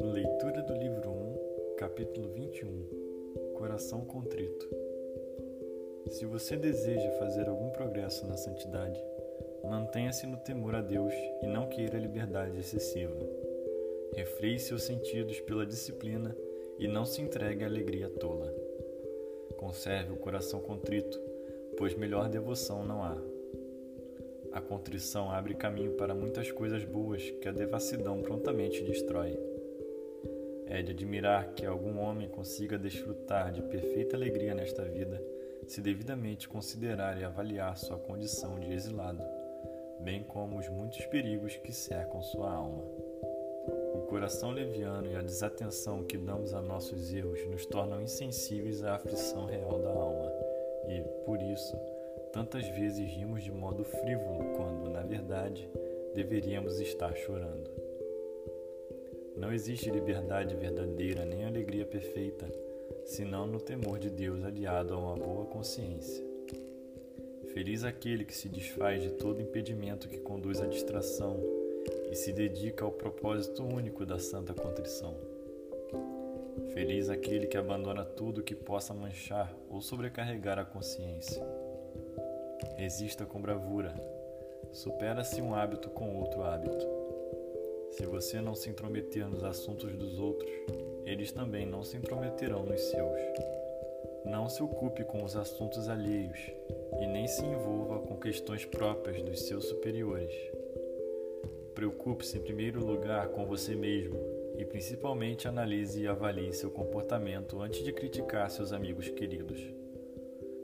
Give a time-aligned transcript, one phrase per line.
[0.00, 4.66] Leitura do livro 1, capítulo 21 Coração Contrito.
[6.08, 8.98] Se você deseja fazer algum progresso na santidade,
[9.62, 13.18] mantenha-se no temor a Deus e não queira liberdade excessiva.
[14.14, 16.34] Refreie seus sentidos pela disciplina
[16.78, 18.50] e não se entregue à alegria tola.
[19.58, 21.20] Conserve o coração contrito,
[21.76, 23.31] pois melhor devoção não há.
[24.52, 29.38] A contrição abre caminho para muitas coisas boas que a devassidão prontamente destrói.
[30.66, 35.22] É de admirar que algum homem consiga desfrutar de perfeita alegria nesta vida,
[35.66, 39.22] se devidamente considerar e avaliar sua condição de exilado,
[40.00, 42.84] bem como os muitos perigos que cercam sua alma.
[43.94, 48.96] O coração leviano e a desatenção que damos a nossos erros nos tornam insensíveis à
[48.96, 50.30] aflição real da alma
[50.88, 51.76] e, por isso,
[52.32, 55.68] tantas vezes rimos de modo frívolo quando, na verdade,
[56.14, 57.70] deveríamos estar chorando.
[59.36, 62.46] Não existe liberdade verdadeira nem alegria perfeita,
[63.04, 66.24] senão no temor de Deus aliado a uma boa consciência.
[67.52, 71.38] Feliz aquele que se desfaz de todo impedimento que conduz à distração
[72.10, 75.14] e se dedica ao propósito único da santa contrição.
[76.72, 81.42] Feliz aquele que abandona tudo que possa manchar ou sobrecarregar a consciência.
[82.76, 83.94] Resista com bravura.
[84.72, 86.86] Supera-se um hábito com outro hábito.
[87.90, 90.50] Se você não se intrometer nos assuntos dos outros,
[91.04, 93.20] eles também não se intrometerão nos seus.
[94.24, 96.38] Não se ocupe com os assuntos alheios
[97.00, 100.34] e nem se envolva com questões próprias dos seus superiores.
[101.74, 104.18] Preocupe-se em primeiro lugar com você mesmo
[104.56, 109.81] e principalmente analise e avalie seu comportamento antes de criticar seus amigos queridos.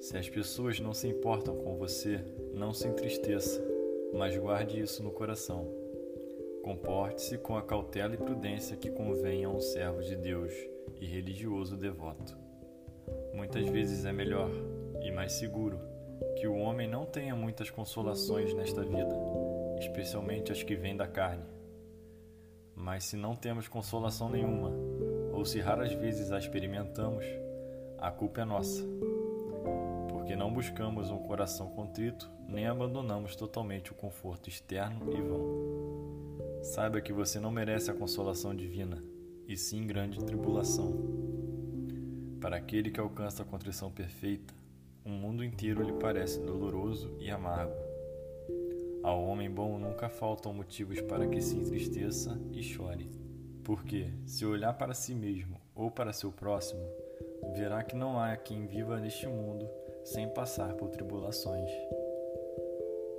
[0.00, 2.20] Se as pessoas não se importam com você,
[2.54, 3.62] não se entristeça,
[4.14, 5.66] mas guarde isso no coração.
[6.62, 10.52] Comporte-se com a cautela e prudência que convém a um servo de Deus
[11.00, 12.36] e religioso devoto.
[13.32, 14.50] Muitas vezes é melhor
[15.02, 15.78] e mais seguro
[16.36, 19.30] que o homem não tenha muitas consolações nesta vida
[19.80, 21.44] especialmente as que vêm da carne.
[22.74, 24.70] Mas se não temos consolação nenhuma,
[25.32, 27.24] ou se raras vezes a experimentamos,
[27.98, 28.82] a culpa é nossa,
[30.30, 36.62] porque não buscamos um coração contrito nem abandonamos totalmente o conforto externo e vão.
[36.62, 39.02] Saiba que você não merece a consolação divina,
[39.48, 40.94] e sim grande tribulação.
[42.40, 44.54] Para aquele que alcança a contrição perfeita,
[45.04, 47.74] o mundo inteiro lhe parece doloroso e amargo
[49.02, 53.10] ao homem bom nunca faltam motivos para que se entristeça e chore.
[53.64, 56.86] Porque, se olhar para si mesmo ou para seu próximo,
[57.56, 59.68] verá que não há quem viva neste mundo
[60.04, 61.70] sem passar por tribulações.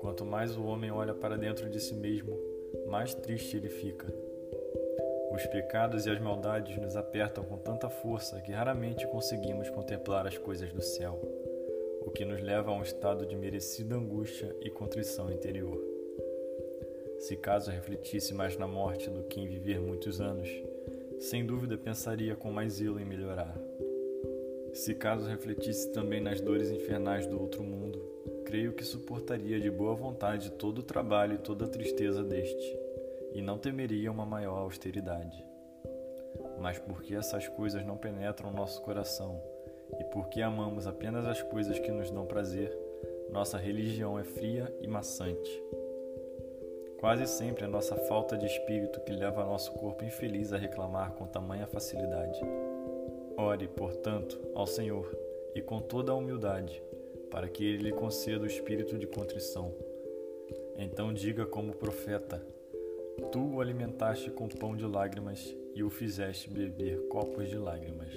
[0.00, 2.38] Quanto mais o homem olha para dentro de si mesmo,
[2.86, 4.06] mais triste ele fica.
[5.32, 10.36] Os pecados e as maldades nos apertam com tanta força que raramente conseguimos contemplar as
[10.36, 11.20] coisas do céu
[12.00, 15.80] o que nos leva a um estado de merecida angústia e contrição interior.
[17.18, 20.48] Se caso refletisse mais na morte do que em viver muitos anos,
[21.18, 23.56] sem dúvida pensaria com mais zelo em melhorar.
[24.72, 27.98] Se caso refletisse também nas dores infernais do outro mundo,
[28.44, 32.78] creio que suportaria de boa vontade todo o trabalho e toda a tristeza deste,
[33.32, 35.44] e não temeria uma maior austeridade.
[36.60, 39.42] Mas porque essas coisas não penetram nosso coração,
[39.98, 42.76] e porque amamos apenas as coisas que nos dão prazer,
[43.30, 45.50] nossa religião é fria e maçante.
[46.98, 51.26] Quase sempre é nossa falta de espírito que leva nosso corpo infeliz a reclamar com
[51.26, 52.38] tamanha facilidade.
[53.40, 55.10] Ore, portanto, ao Senhor
[55.54, 56.82] e com toda a humildade,
[57.30, 59.74] para que Ele lhe conceda o espírito de contrição.
[60.76, 62.46] Então diga como profeta:
[63.32, 68.12] Tu o alimentaste com pão de lágrimas e o fizeste beber copos de lágrimas.